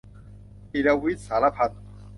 [0.71, 1.83] จิรวิทย์ สาระพันธ์